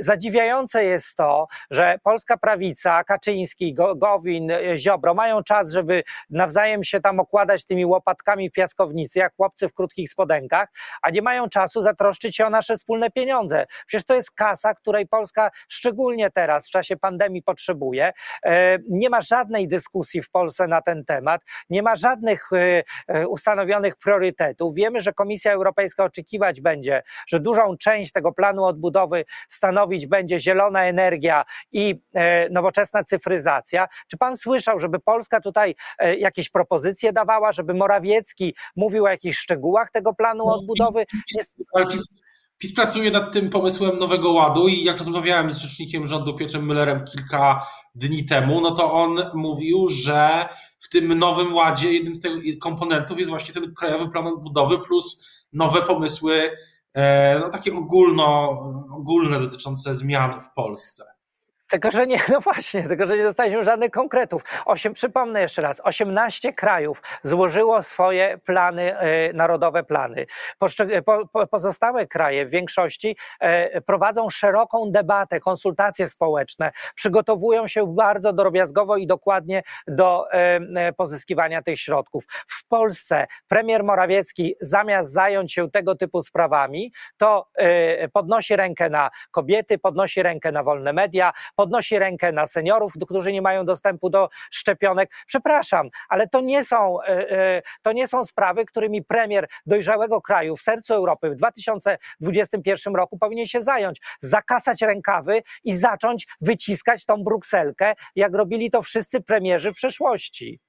Zadziwiające 0.00 0.84
jest 0.84 1.16
to, 1.16 1.46
że 1.70 1.98
polska 2.02 2.36
prawica, 2.36 3.04
Kaczyński, 3.04 3.74
Gowin, 3.96 4.52
Ziobro 4.76 5.14
mają 5.14 5.42
czas, 5.42 5.72
żeby 5.72 6.02
nawzajem 6.30 6.84
się 6.84 7.00
tam 7.06 7.20
okładać 7.20 7.66
tymi 7.66 7.86
łopatkami 7.86 8.50
w 8.50 8.52
piaskownicy, 8.52 9.18
jak 9.18 9.34
chłopcy 9.36 9.68
w 9.68 9.74
krótkich 9.74 10.10
spodenkach, 10.10 10.68
a 11.02 11.10
nie 11.10 11.22
mają 11.22 11.48
czasu 11.48 11.80
zatroszczyć 11.80 12.36
się 12.36 12.46
o 12.46 12.50
nasze 12.50 12.76
wspólne 12.76 13.10
pieniądze. 13.10 13.66
Przecież 13.86 14.04
to 14.04 14.14
jest 14.14 14.30
kasa, 14.30 14.74
której 14.74 15.06
Polska 15.06 15.50
szczególnie 15.68 16.30
teraz 16.30 16.68
w 16.68 16.70
czasie 16.70 16.96
pandemii 16.96 17.42
potrzebuje. 17.42 18.12
E, 18.44 18.78
nie 18.88 19.10
ma 19.10 19.20
żadnej 19.20 19.68
dyskusji 19.68 20.22
w 20.22 20.30
Polsce 20.30 20.66
na 20.66 20.82
ten 20.82 21.04
temat, 21.04 21.42
nie 21.70 21.82
ma 21.82 21.96
żadnych 21.96 22.52
e, 22.52 22.82
e, 23.08 23.28
ustanowionych 23.28 23.96
priorytetów. 23.96 24.74
Wiemy, 24.74 25.00
że 25.00 25.12
Komisja 25.12 25.52
Europejska 25.52 26.04
oczekiwać 26.04 26.60
będzie, 26.60 27.02
że 27.26 27.40
dużą 27.40 27.76
część 27.76 28.12
tego 28.12 28.32
planu 28.32 28.64
odbudowy 28.64 29.24
stanowić 29.48 30.06
będzie 30.06 30.40
zielona 30.40 30.84
energia 30.84 31.44
i 31.72 32.00
nowoczesna 32.50 33.04
cyfryzacja. 33.04 33.88
Czy 34.10 34.16
pan 34.16 34.36
słyszał, 34.36 34.80
żeby 34.80 34.98
Polska 35.00 35.40
tutaj 35.40 35.74
jakieś 36.18 36.50
propozycje 36.50 36.95
propozycje 36.96 37.12
dawała, 37.12 37.52
żeby 37.52 37.74
Morawiecki 37.74 38.54
mówił 38.76 39.04
o 39.04 39.08
jakichś 39.08 39.38
szczegółach 39.38 39.90
tego 39.90 40.14
planu 40.14 40.44
no, 40.46 40.54
odbudowy. 40.54 41.04
PiS, 41.34 41.54
PiS, 42.58 42.74
pracuje 42.74 43.10
nad 43.10 43.32
tym 43.32 43.50
pomysłem 43.50 43.98
Nowego 43.98 44.32
Ładu 44.32 44.68
i 44.68 44.84
jak 44.84 44.98
rozmawiałem 44.98 45.50
z 45.50 45.56
rzecznikiem 45.56 46.06
rządu 46.06 46.36
Piotrem 46.36 46.66
Müllerem 46.66 47.04
kilka 47.04 47.66
dni 47.94 48.24
temu, 48.24 48.60
no 48.60 48.70
to 48.70 48.92
on 48.92 49.22
mówił, 49.34 49.88
że 49.88 50.48
w 50.78 50.88
tym 50.88 51.18
Nowym 51.18 51.54
Ładzie 51.54 51.92
jednym 51.92 52.14
z 52.14 52.20
tych 52.20 52.58
komponentów 52.58 53.18
jest 53.18 53.30
właśnie 53.30 53.54
ten 53.54 53.74
Krajowy 53.74 54.10
Plan 54.10 54.26
Odbudowy 54.26 54.78
plus 54.78 55.26
nowe 55.52 55.82
pomysły, 55.82 56.50
e, 56.94 57.38
no 57.38 57.50
takie 57.50 57.74
ogólno, 57.74 58.50
ogólne 58.98 59.40
dotyczące 59.40 59.94
zmian 59.94 60.40
w 60.40 60.54
Polsce. 60.54 61.15
Tylko, 61.68 61.90
że 61.90 62.06
nie, 62.06 62.18
no 62.32 62.40
właśnie, 62.40 62.82
tylko, 62.82 63.06
że 63.06 63.16
nie 63.16 63.22
dostaliśmy 63.22 63.64
żadnych 63.64 63.90
konkretów. 63.90 64.42
Osiem, 64.64 64.92
przypomnę 64.92 65.40
jeszcze 65.40 65.62
raz, 65.62 65.80
18 65.84 66.52
krajów 66.52 67.02
złożyło 67.22 67.82
swoje 67.82 68.38
plany, 68.38 68.98
e, 68.98 69.32
narodowe 69.32 69.84
plany. 69.84 70.26
Po, 71.04 71.28
po, 71.32 71.46
pozostałe 71.46 72.06
kraje 72.06 72.46
w 72.46 72.50
większości 72.50 73.16
e, 73.40 73.80
prowadzą 73.80 74.30
szeroką 74.30 74.90
debatę, 74.90 75.40
konsultacje 75.40 76.08
społeczne, 76.08 76.72
przygotowują 76.94 77.68
się 77.68 77.94
bardzo 77.94 78.32
drobiazgowo 78.32 78.96
i 78.96 79.06
dokładnie 79.06 79.62
do 79.86 80.32
e, 80.32 80.92
pozyskiwania 80.92 81.62
tych 81.62 81.80
środków. 81.80 82.24
W 82.48 82.66
Polsce 82.68 83.26
premier 83.48 83.84
Morawiecki 83.84 84.54
zamiast 84.60 85.12
zająć 85.12 85.52
się 85.52 85.70
tego 85.70 85.94
typu 85.94 86.22
sprawami, 86.22 86.92
to 87.16 87.48
podnosi 88.12 88.56
rękę 88.56 88.90
na 88.90 89.10
kobiety, 89.30 89.78
podnosi 89.78 90.22
rękę 90.22 90.52
na 90.52 90.62
wolne 90.62 90.92
media, 90.92 91.32
podnosi 91.56 91.98
rękę 91.98 92.32
na 92.32 92.46
seniorów, 92.46 92.92
którzy 93.06 93.32
nie 93.32 93.42
mają 93.42 93.64
dostępu 93.64 94.10
do 94.10 94.28
szczepionek. 94.50 95.10
Przepraszam, 95.26 95.88
ale 96.08 96.28
to 96.28 96.40
nie 96.40 96.64
są, 96.64 97.02
e, 97.02 97.30
e, 97.30 97.62
to 97.82 97.92
nie 97.92 98.08
są 98.08 98.24
sprawy, 98.24 98.64
którymi 98.64 99.04
premier 99.04 99.48
dojrzałego 99.66 100.20
kraju 100.20 100.56
w 100.56 100.60
sercu 100.60 100.94
Europy 100.94 101.30
w 101.30 101.34
2021 101.34 102.94
roku 102.94 103.18
powinien 103.18 103.46
się 103.46 103.60
zająć. 103.60 104.00
Zakasać 104.20 104.82
rękawy 104.82 105.42
i 105.64 105.72
zacząć 105.72 106.26
wyciskać 106.40 107.04
tą 107.04 107.24
brukselkę, 107.24 107.94
jak 108.16 108.34
robili 108.34 108.70
to 108.70 108.82
wszyscy 108.82 109.20
premierzy 109.20 109.72
w 109.72 109.76
przeszłości. 109.76 110.60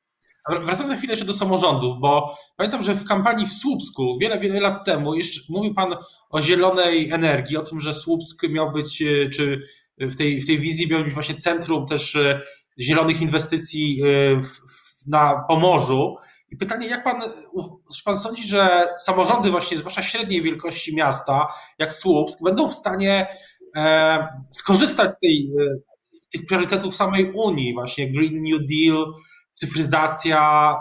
Wracając 0.50 0.88
na 0.88 0.98
chwilę 0.98 1.14
jeszcze 1.14 1.26
do 1.26 1.34
samorządów, 1.34 2.00
bo 2.00 2.38
pamiętam, 2.56 2.84
że 2.84 2.96
w 2.96 3.08
kampanii 3.08 3.48
w 3.48 3.54
Słupsku 3.54 4.18
wiele, 4.22 4.40
wiele 4.40 4.60
lat 4.60 4.86
temu 4.86 5.16
jeszcze 5.16 5.42
mówił 5.50 5.74
Pan 5.74 5.96
o 6.30 6.42
zielonej 6.42 7.12
energii, 7.12 7.58
o 7.58 7.64
tym, 7.64 7.82
że 7.82 7.94
Słupsk 7.94 8.44
miał 8.50 8.72
być, 8.72 9.02
e, 9.02 9.30
czy 9.30 9.62
w 10.00 10.16
tej, 10.16 10.42
w 10.42 10.48
tej 10.48 10.60
wizji 10.60 10.88
miał 10.88 11.04
być 11.04 11.14
właśnie 11.14 11.36
centrum 11.36 11.86
też 11.86 12.16
e, 12.16 12.42
zielonych 12.80 13.22
inwestycji 13.22 14.02
e, 14.02 14.42
na 15.08 15.44
Pomorzu. 15.48 16.16
I 16.50 16.58
pytanie, 16.58 16.88
jak 16.88 17.04
pan, 17.04 17.22
czy 17.98 18.04
pan 18.04 18.20
sądzi, 18.20 18.48
że 18.48 18.88
samorządy 18.98 19.52
właśnie, 19.52 19.78
zwłaszcza 19.78 20.02
średniej 20.02 20.42
wielkości 20.42 20.96
miasta, 20.96 21.48
jak 21.80 21.94
Słupsk, 21.94 22.40
będą 22.44 22.70
w 22.70 22.74
stanie 22.74 23.28
e, 23.76 24.28
skorzystać 24.52 25.12
z 25.12 25.20
tej, 25.20 25.52
tych 26.32 26.46
priorytetów 26.46 26.96
samej 26.96 27.32
Unii, 27.32 27.74
właśnie 27.74 28.12
Green 28.12 28.44
New 28.44 28.60
Deal, 28.70 29.14
cyfryzacja 29.52 30.76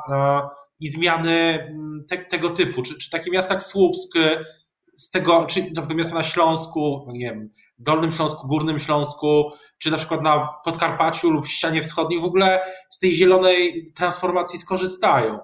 i 0.81 0.89
zmiany 0.89 1.75
te, 2.09 2.19
tego 2.19 2.51
typu? 2.51 2.83
Czy, 2.83 2.99
czy 2.99 3.11
takie 3.11 3.31
miasta 3.31 3.55
jak 3.55 3.63
Słupsk, 3.63 4.13
z 4.97 5.11
tego, 5.11 5.47
czy 5.47 5.67
miasta 5.95 6.15
na 6.15 6.23
Śląsku, 6.23 7.05
no 7.07 7.13
nie 7.13 7.27
wiem, 7.27 7.51
Dolnym 7.79 8.13
Śląsku, 8.13 8.47
Górnym 8.47 8.81
Śląsku, 8.81 9.53
czy 9.79 9.91
na 9.91 9.97
przykład 9.97 10.23
na 10.23 10.49
Podkarpaciu 10.65 11.31
lub 11.31 11.47
ścianie 11.47 11.83
wschodniej 11.83 12.21
w 12.21 12.25
ogóle 12.25 12.61
z 12.89 12.99
tej 12.99 13.13
zielonej 13.13 13.93
transformacji 13.95 14.59
skorzystają. 14.59 15.39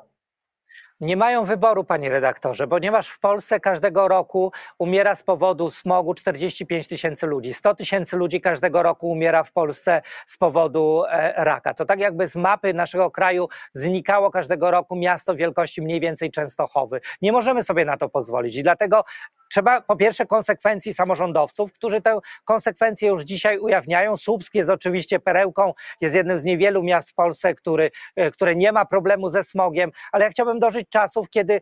Nie 1.02 1.16
mają 1.16 1.44
wyboru, 1.44 1.84
panie 1.84 2.10
redaktorze, 2.10 2.68
ponieważ 2.68 3.08
w 3.08 3.18
Polsce 3.18 3.60
każdego 3.60 4.08
roku 4.08 4.52
umiera 4.78 5.14
z 5.14 5.22
powodu 5.22 5.70
smogu 5.70 6.14
45 6.14 6.88
tysięcy 6.88 7.26
ludzi. 7.26 7.54
100 7.54 7.74
tysięcy 7.74 8.16
ludzi 8.16 8.40
każdego 8.40 8.82
roku 8.82 9.10
umiera 9.10 9.44
w 9.44 9.52
Polsce 9.52 10.02
z 10.26 10.36
powodu 10.36 11.04
e, 11.08 11.44
raka. 11.44 11.74
To 11.74 11.84
tak 11.84 12.00
jakby 12.00 12.26
z 12.26 12.36
mapy 12.36 12.74
naszego 12.74 13.10
kraju 13.10 13.48
znikało 13.74 14.30
każdego 14.30 14.70
roku 14.70 14.96
miasto 14.96 15.34
wielkości 15.34 15.82
mniej 15.82 16.00
więcej 16.00 16.30
Częstochowy. 16.30 17.00
Nie 17.22 17.32
możemy 17.32 17.62
sobie 17.62 17.84
na 17.84 17.96
to 17.96 18.08
pozwolić 18.08 18.56
i 18.56 18.62
dlatego 18.62 19.04
trzeba 19.52 19.80
po 19.80 19.96
pierwsze 19.96 20.26
konsekwencji 20.26 20.94
samorządowców, 20.94 21.72
którzy 21.72 22.00
tę 22.00 22.18
konsekwencję 22.44 23.08
już 23.08 23.22
dzisiaj 23.22 23.58
ujawniają. 23.58 24.16
Słupsk 24.16 24.54
jest 24.54 24.70
oczywiście 24.70 25.20
perełką, 25.20 25.72
jest 26.00 26.14
jednym 26.14 26.38
z 26.38 26.44
niewielu 26.44 26.82
miast 26.82 27.10
w 27.10 27.14
Polsce, 27.14 27.54
który, 27.54 27.90
e, 28.16 28.30
które 28.30 28.56
nie 28.56 28.72
ma 28.72 28.84
problemu 28.84 29.28
ze 29.28 29.42
smogiem, 29.42 29.90
ale 30.12 30.24
ja 30.24 30.30
chciałbym 30.30 30.58
dożyć 30.58 30.88
czasów, 30.88 31.30
kiedy 31.30 31.60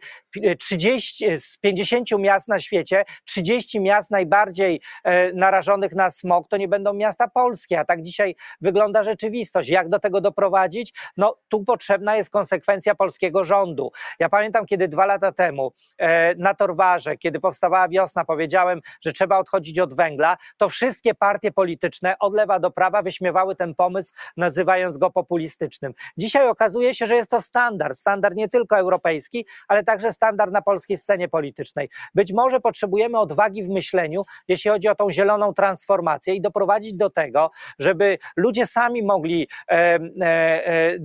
30 0.58 1.24
e, 1.24 1.38
z 1.38 1.58
50 1.58 2.10
miast 2.18 2.48
na 2.48 2.58
świecie, 2.58 3.04
30 3.24 3.80
miast 3.80 4.10
najbardziej 4.10 4.80
e, 5.04 5.32
narażonych 5.32 5.94
na 5.94 6.10
smog 6.10 6.48
to 6.48 6.56
nie 6.56 6.68
będą 6.68 6.92
miasta 6.92 7.28
polskie, 7.28 7.80
a 7.80 7.84
tak 7.84 8.02
dzisiaj 8.02 8.36
wygląda 8.60 9.02
rzeczywistość. 9.02 9.68
Jak 9.68 9.88
do 9.88 9.98
tego 9.98 10.20
doprowadzić? 10.20 10.92
No 11.16 11.36
tu 11.48 11.64
potrzebna 11.64 12.16
jest 12.16 12.30
konsekwencja 12.30 12.94
polskiego 12.94 13.44
rządu. 13.44 13.92
Ja 14.18 14.28
pamiętam, 14.28 14.66
kiedy 14.66 14.88
dwa 14.88 15.06
lata 15.06 15.32
temu 15.32 15.72
na 16.36 16.54
Torwarze, 16.54 17.16
kiedy 17.16 17.40
powstawała 17.40 17.79
wiosna, 17.88 18.24
powiedziałem, 18.24 18.80
że 19.00 19.12
trzeba 19.12 19.38
odchodzić 19.38 19.78
od 19.78 19.94
węgla, 19.94 20.36
to 20.56 20.68
wszystkie 20.68 21.14
partie 21.14 21.52
polityczne 21.52 22.14
od 22.18 22.34
lewa 22.34 22.60
do 22.60 22.70
prawa 22.70 23.02
wyśmiewały 23.02 23.56
ten 23.56 23.74
pomysł, 23.74 24.12
nazywając 24.36 24.98
go 24.98 25.10
populistycznym. 25.10 25.92
Dzisiaj 26.16 26.48
okazuje 26.48 26.94
się, 26.94 27.06
że 27.06 27.16
jest 27.16 27.30
to 27.30 27.40
standard, 27.40 27.98
standard 27.98 28.36
nie 28.36 28.48
tylko 28.48 28.78
europejski, 28.78 29.46
ale 29.68 29.84
także 29.84 30.12
standard 30.12 30.52
na 30.52 30.62
polskiej 30.62 30.96
scenie 30.96 31.28
politycznej. 31.28 31.88
Być 32.14 32.32
może 32.32 32.60
potrzebujemy 32.60 33.18
odwagi 33.18 33.62
w 33.62 33.68
myśleniu, 33.68 34.22
jeśli 34.48 34.70
chodzi 34.70 34.88
o 34.88 34.94
tą 34.94 35.10
zieloną 35.10 35.54
transformację 35.54 36.34
i 36.34 36.40
doprowadzić 36.40 36.94
do 36.94 37.10
tego, 37.10 37.50
żeby 37.78 38.18
ludzie 38.36 38.66
sami 38.66 39.02
mogli 39.02 39.48
e, 39.68 39.74
e, 39.74 39.98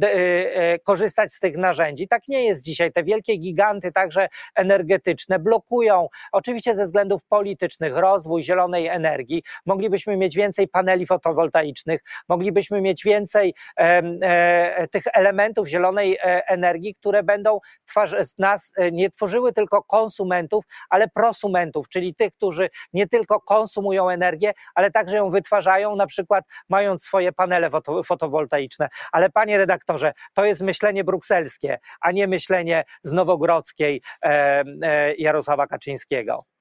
e, 0.01 0.15
e 0.55 0.79
korzystać 0.79 1.34
z 1.34 1.39
tych 1.39 1.58
narzędzi. 1.58 2.08
Tak 2.08 2.27
nie 2.27 2.46
jest 2.46 2.63
dzisiaj. 2.63 2.94
Te 2.94 3.03
wielkie 3.03 3.38
giganty, 3.38 3.91
także 3.91 4.27
energetyczne, 4.55 5.39
blokują. 5.39 6.08
Oczywiście 6.32 6.64
ze 6.74 6.84
względów 6.84 7.25
politycznych, 7.29 7.98
rozwój 7.98 8.43
zielonej 8.43 8.88
energii, 8.88 9.43
moglibyśmy 9.65 10.17
mieć 10.17 10.36
więcej 10.36 10.67
paneli 10.67 11.05
fotowoltaicznych, 11.05 12.01
moglibyśmy 12.29 12.81
mieć 12.81 13.03
więcej 13.03 13.53
e, 13.79 14.03
e, 14.22 14.88
tych 14.88 15.03
elementów 15.13 15.67
zielonej 15.67 16.17
e, 16.17 16.48
energii, 16.48 16.95
które 16.95 17.24
będą 17.24 17.60
twarz, 17.86 18.15
nas 18.38 18.72
e, 18.77 18.91
nie 18.91 19.10
tworzyły 19.10 19.53
tylko 19.53 19.84
konsumentów, 19.84 20.65
ale 20.89 21.07
prosumentów, 21.07 21.89
czyli 21.89 22.15
tych, 22.15 22.34
którzy 22.34 22.69
nie 22.93 23.07
tylko 23.07 23.41
konsumują 23.41 24.10
energię, 24.10 24.53
ale 24.75 24.91
także 24.91 25.17
ją 25.17 25.29
wytwarzają, 25.29 25.95
na 25.95 26.07
przykład 26.07 26.43
mając 26.69 27.03
swoje 27.03 27.31
panele 27.31 27.69
foto, 27.69 28.03
fotowoltaiczne. 28.03 28.89
Ale 29.12 29.29
panie 29.29 29.57
redaktorze, 29.57 30.13
to 30.34 30.45
jest 30.45 30.62
myślenie 30.62 31.03
brukselskie, 31.03 31.79
a 32.01 32.12
nie 32.12 32.27
myślenie 32.27 32.84
z 33.03 33.12
Nowogrodzkiej 33.12 34.01
e, 34.24 35.15
Jarosława 35.15 35.67
Kaczyńskiego. 35.67 36.55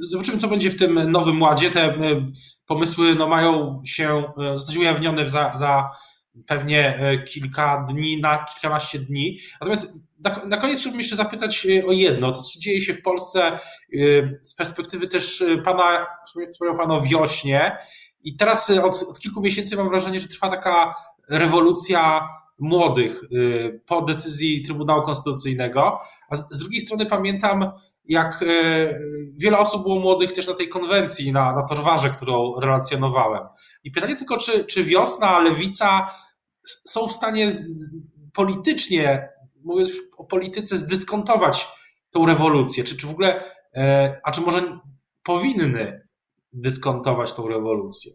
Zobaczymy, 0.00 0.38
co 0.38 0.48
będzie 0.48 0.70
w 0.70 0.78
tym 0.78 1.10
nowym 1.10 1.42
ładzie. 1.42 1.70
Te 1.70 1.80
e, 1.80 1.96
pomysły 2.66 3.14
no, 3.14 3.28
mają 3.28 3.82
się 3.84 4.24
e, 4.38 4.56
zostać 4.56 4.76
ujawnione 4.76 5.30
za, 5.30 5.52
za 5.56 5.90
pewnie 6.46 6.98
e, 6.98 7.18
kilka 7.18 7.86
dni, 7.90 8.20
na 8.20 8.44
kilkanaście 8.44 8.98
dni. 8.98 9.38
Natomiast 9.60 9.94
na, 10.24 10.44
na 10.46 10.56
koniec 10.56 10.80
chciałbym 10.80 11.00
jeszcze 11.00 11.16
zapytać 11.16 11.66
o 11.88 11.92
jedno. 11.92 12.32
To, 12.32 12.42
co 12.42 12.60
dzieje 12.60 12.80
się 12.80 12.94
w 12.94 13.02
Polsce 13.02 13.58
z 14.40 14.54
perspektywy 14.54 15.08
też 15.08 15.44
pana, 15.64 16.06
wspomniał 16.52 16.76
pan 16.76 16.90
o 16.90 17.00
wiośnie. 17.00 17.78
I 18.24 18.36
teraz 18.36 18.70
od, 18.70 19.02
od 19.10 19.18
kilku 19.18 19.40
miesięcy 19.40 19.76
mam 19.76 19.88
wrażenie, 19.88 20.20
że 20.20 20.28
trwa 20.28 20.48
taka 20.48 20.94
rewolucja 21.28 22.28
młodych 22.58 23.20
po 23.86 24.02
decyzji 24.02 24.62
Trybunału 24.62 25.02
Konstytucyjnego. 25.02 25.98
A 26.28 26.36
z, 26.36 26.48
z 26.50 26.58
drugiej 26.58 26.80
strony 26.80 27.06
pamiętam, 27.06 27.72
jak 28.04 28.42
e, 28.42 28.46
wiele 29.36 29.58
osób 29.58 29.82
było 29.82 29.98
młodych 30.00 30.32
też 30.32 30.46
na 30.46 30.54
tej 30.54 30.68
konwencji, 30.68 31.32
na, 31.32 31.52
na 31.52 31.62
Torwarze, 31.62 32.10
którą 32.10 32.60
relacjonowałem. 32.60 33.42
I 33.84 33.90
pytanie 33.90 34.16
tylko, 34.16 34.36
czy, 34.36 34.64
czy 34.64 34.84
wiosna, 34.84 35.38
lewica 35.38 36.10
są 36.64 37.08
w 37.08 37.12
stanie 37.12 37.52
politycznie, 38.32 39.28
mówiąc 39.64 39.90
już 39.90 39.98
o 40.16 40.24
polityce, 40.24 40.76
zdyskontować 40.76 41.68
tą 42.10 42.26
rewolucję? 42.26 42.84
Czy, 42.84 42.96
czy 42.96 43.06
w 43.06 43.10
ogóle, 43.10 43.44
e, 43.74 44.20
a 44.24 44.30
czy 44.30 44.40
może 44.40 44.78
powinny 45.22 46.08
dyskontować 46.52 47.32
tą 47.32 47.48
rewolucję? 47.48 48.12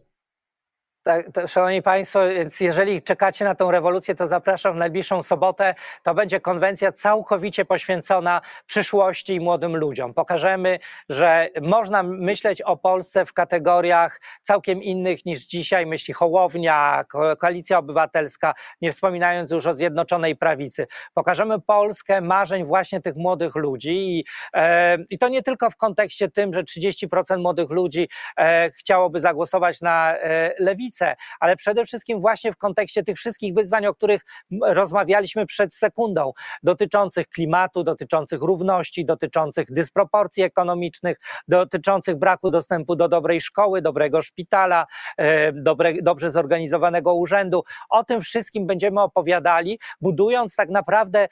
Tak, 1.02 1.26
szanowni 1.46 1.82
Państwo, 1.82 2.28
więc 2.28 2.60
jeżeli 2.60 3.02
czekacie 3.02 3.44
na 3.44 3.54
tą 3.54 3.70
rewolucję, 3.70 4.14
to 4.14 4.26
zapraszam 4.26 4.74
w 4.74 4.76
najbliższą 4.76 5.22
sobotę. 5.22 5.74
To 6.02 6.14
będzie 6.14 6.40
konwencja 6.40 6.92
całkowicie 6.92 7.64
poświęcona 7.64 8.40
przyszłości 8.66 9.34
i 9.34 9.40
młodym 9.40 9.76
ludziom. 9.76 10.14
Pokażemy, 10.14 10.78
że 11.08 11.48
można 11.62 12.02
myśleć 12.02 12.62
o 12.62 12.76
Polsce 12.76 13.24
w 13.26 13.32
kategoriach 13.32 14.20
całkiem 14.42 14.82
innych 14.82 15.26
niż 15.26 15.46
dzisiaj 15.46 15.86
myśli 15.86 16.14
Hołownia, 16.14 17.04
Koalicja 17.38 17.78
Obywatelska, 17.78 18.54
nie 18.80 18.92
wspominając 18.92 19.50
już 19.50 19.66
o 19.66 19.74
Zjednoczonej 19.74 20.36
Prawicy. 20.36 20.86
Pokażemy 21.14 21.60
Polskę 21.60 22.20
marzeń 22.20 22.64
właśnie 22.64 23.00
tych 23.00 23.16
młodych 23.16 23.54
ludzi 23.54 24.18
i, 24.18 24.24
e, 24.54 24.98
i 25.10 25.18
to 25.18 25.28
nie 25.28 25.42
tylko 25.42 25.70
w 25.70 25.76
kontekście 25.76 26.28
tym, 26.28 26.52
że 26.52 26.62
30% 26.62 27.38
młodych 27.38 27.70
ludzi 27.70 28.08
e, 28.36 28.70
chciałoby 28.70 29.20
zagłosować 29.20 29.80
na 29.80 30.16
e, 30.16 30.54
lewicę, 30.58 30.89
ale 31.40 31.56
przede 31.56 31.84
wszystkim 31.84 32.20
właśnie 32.20 32.52
w 32.52 32.56
kontekście 32.56 33.02
tych 33.02 33.16
wszystkich 33.16 33.54
wyzwań, 33.54 33.86
o 33.86 33.94
których 33.94 34.24
rozmawialiśmy 34.62 35.46
przed 35.46 35.74
sekundą, 35.74 36.32
dotyczących 36.62 37.28
klimatu, 37.28 37.84
dotyczących 37.84 38.42
równości, 38.42 39.04
dotyczących 39.04 39.72
dysproporcji 39.72 40.42
ekonomicznych, 40.42 41.16
dotyczących 41.48 42.16
braku 42.16 42.50
dostępu 42.50 42.96
do 42.96 43.08
dobrej 43.08 43.40
szkoły, 43.40 43.82
dobrego 43.82 44.22
szpitala, 44.22 44.86
e, 45.16 45.52
dobre, 45.52 45.92
dobrze 46.02 46.30
zorganizowanego 46.30 47.14
urzędu. 47.14 47.64
O 47.90 48.04
tym 48.04 48.20
wszystkim 48.20 48.66
będziemy 48.66 49.00
opowiadali, 49.00 49.78
budując 50.00 50.56
tak 50.56 50.68
naprawdę 50.68 51.28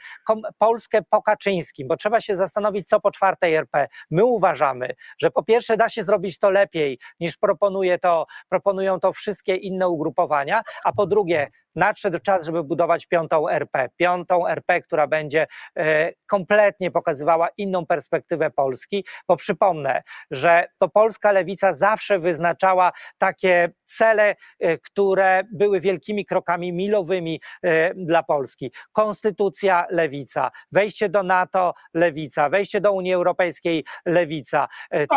Polskę 0.58 1.02
po 1.10 1.22
Kaczyńskim, 1.22 1.88
bo 1.88 1.96
trzeba 1.96 2.20
się 2.20 2.36
zastanowić, 2.36 2.88
co 2.88 3.00
po 3.00 3.10
czwartej 3.10 3.54
RP. 3.54 3.88
My 4.10 4.24
uważamy, 4.24 4.94
że 5.18 5.30
po 5.30 5.42
pierwsze 5.42 5.76
da 5.76 5.88
się 5.88 6.02
zrobić 6.02 6.38
to 6.38 6.50
lepiej 6.50 6.98
niż 7.20 7.36
proponuje 7.36 7.98
to, 7.98 8.26
proponują 8.48 9.00
to 9.00 9.12
wszystkie 9.12 9.47
inne 9.56 9.88
ugrupowania, 9.88 10.62
a 10.84 10.92
po 10.92 11.06
drugie 11.06 11.50
nadszedł 11.78 12.18
czas, 12.18 12.46
żeby 12.46 12.64
budować 12.64 13.06
piątą 13.06 13.48
RP. 13.48 13.88
Piątą 13.96 14.48
RP, 14.48 14.82
która 14.82 15.06
będzie 15.06 15.46
e, 15.76 16.12
kompletnie 16.26 16.90
pokazywała 16.90 17.48
inną 17.56 17.86
perspektywę 17.86 18.50
Polski, 18.50 19.04
bo 19.28 19.36
przypomnę, 19.36 20.02
że 20.30 20.66
to 20.78 20.88
polska 20.88 21.32
lewica 21.32 21.72
zawsze 21.72 22.18
wyznaczała 22.18 22.92
takie 23.18 23.70
cele, 23.84 24.36
e, 24.60 24.78
które 24.78 25.42
były 25.52 25.80
wielkimi 25.80 26.26
krokami 26.26 26.72
milowymi 26.72 27.40
e, 27.62 27.94
dla 27.94 28.22
Polski. 28.22 28.72
Konstytucja 28.92 29.86
lewica, 29.90 30.50
wejście 30.72 31.08
do 31.08 31.22
NATO 31.22 31.74
lewica, 31.94 32.48
wejście 32.48 32.80
do 32.80 32.92
Unii 32.92 33.14
Europejskiej 33.14 33.84
lewica. 34.06 34.68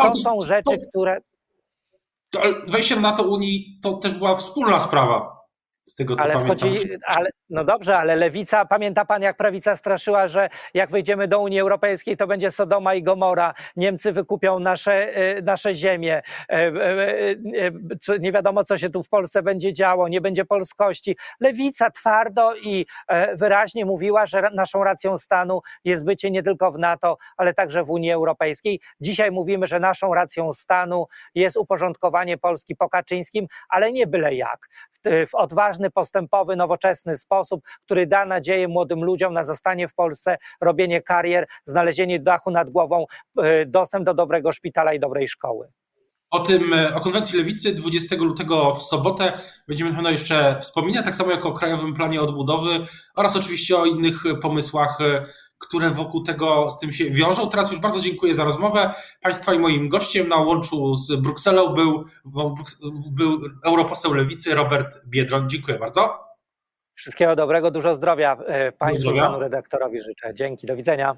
To 0.02 0.14
są 0.14 0.40
rzeczy, 0.40 0.76
które. 0.88 1.20
Wejście 2.68 2.94
do 2.94 3.00
NATO 3.00 3.22
Unii 3.22 3.78
to 3.82 3.92
też 3.92 4.14
była 4.14 4.36
wspólna 4.36 4.80
sprawa 4.80 5.42
z 5.84 5.94
tego 5.94 6.16
co 6.16 6.22
ale 6.22 6.34
pamiętam. 6.34 6.56
Wchodzi, 6.56 6.88
ale, 7.06 7.30
no 7.52 7.64
dobrze, 7.64 7.98
ale 7.98 8.16
lewica, 8.16 8.64
pamięta 8.64 9.04
pan 9.04 9.22
jak 9.22 9.36
prawica 9.36 9.76
straszyła, 9.76 10.28
że 10.28 10.48
jak 10.74 10.90
wejdziemy 10.90 11.28
do 11.28 11.40
Unii 11.40 11.60
Europejskiej, 11.60 12.16
to 12.16 12.26
będzie 12.26 12.50
Sodoma 12.50 12.94
i 12.94 13.02
Gomora, 13.02 13.54
Niemcy 13.76 14.12
wykupią 14.12 14.58
nasze, 14.58 15.16
e, 15.16 15.42
nasze 15.42 15.74
ziemie, 15.74 16.22
e, 16.48 16.52
e, 16.52 18.18
nie 18.20 18.32
wiadomo 18.32 18.64
co 18.64 18.78
się 18.78 18.90
tu 18.90 19.02
w 19.02 19.08
Polsce 19.08 19.42
będzie 19.42 19.72
działo, 19.72 20.08
nie 20.08 20.20
będzie 20.20 20.44
polskości. 20.44 21.16
Lewica 21.40 21.90
twardo 21.90 22.54
i 22.56 22.86
wyraźnie 23.34 23.86
mówiła, 23.86 24.26
że 24.26 24.50
naszą 24.54 24.84
racją 24.84 25.18
stanu 25.18 25.60
jest 25.84 26.04
bycie 26.04 26.30
nie 26.30 26.42
tylko 26.42 26.72
w 26.72 26.78
NATO, 26.78 27.16
ale 27.36 27.54
także 27.54 27.84
w 27.84 27.90
Unii 27.90 28.12
Europejskiej. 28.12 28.80
Dzisiaj 29.00 29.30
mówimy, 29.30 29.66
że 29.66 29.80
naszą 29.80 30.14
racją 30.14 30.52
stanu 30.52 31.06
jest 31.34 31.56
uporządkowanie 31.56 32.38
Polski 32.38 32.76
po 32.76 32.88
Kaczyńskim, 32.88 33.46
ale 33.68 33.92
nie 33.92 34.06
byle 34.06 34.34
jak 34.34 34.68
w 35.04 35.34
odważny, 35.34 35.90
postępowy, 35.90 36.56
nowoczesny 36.56 37.16
sposób, 37.16 37.41
który 37.84 38.06
da 38.06 38.26
nadzieję 38.26 38.68
młodym 38.68 39.04
ludziom 39.04 39.34
na 39.34 39.44
zostanie 39.44 39.88
w 39.88 39.94
Polsce, 39.94 40.36
robienie 40.60 41.02
karier, 41.02 41.46
znalezienie 41.66 42.20
dachu 42.20 42.50
nad 42.50 42.70
głową, 42.70 43.06
y, 43.44 43.66
dostęp 43.66 44.04
do 44.04 44.14
dobrego 44.14 44.52
szpitala 44.52 44.92
i 44.92 45.00
dobrej 45.00 45.28
szkoły. 45.28 45.68
O 46.30 46.40
tym, 46.40 46.72
o 46.94 47.00
konwencji 47.00 47.38
lewicy 47.38 47.74
20 47.74 48.16
lutego 48.16 48.74
w 48.74 48.82
sobotę 48.82 49.32
będziemy 49.68 49.90
na 49.90 49.96
pewno 49.96 50.10
jeszcze 50.10 50.56
wspominać, 50.60 51.04
tak 51.04 51.14
samo 51.14 51.30
jak 51.30 51.46
o 51.46 51.52
Krajowym 51.52 51.94
Planie 51.94 52.20
Odbudowy 52.20 52.86
oraz 53.16 53.36
oczywiście 53.36 53.76
o 53.76 53.86
innych 53.86 54.22
pomysłach 54.42 54.98
które 55.62 55.90
wokół 55.90 56.22
tego 56.22 56.70
z 56.70 56.78
tym 56.78 56.92
się 56.92 57.10
wiążą. 57.10 57.48
Teraz 57.48 57.70
już 57.70 57.80
bardzo 57.80 58.00
dziękuję 58.00 58.34
za 58.34 58.44
rozmowę. 58.44 58.94
Państwa 59.20 59.54
i 59.54 59.58
moim 59.58 59.88
gościem 59.88 60.28
na 60.28 60.36
łączu 60.36 60.94
z 60.94 61.16
Brukselą 61.16 61.74
był, 61.74 62.04
był 63.10 63.40
europoseł 63.64 64.14
Lewicy 64.14 64.54
Robert 64.54 65.00
Biedron. 65.06 65.50
Dziękuję 65.50 65.78
bardzo. 65.78 66.31
Wszystkiego 66.94 67.36
dobrego, 67.36 67.70
dużo 67.70 67.94
zdrowia 67.94 68.36
e, 68.46 68.72
Państwu 68.72 69.12
i 69.12 69.18
Panu 69.18 69.38
redaktorowi 69.38 70.00
życzę. 70.00 70.34
Dzięki, 70.34 70.66
do 70.66 70.76
widzenia. 70.76 71.16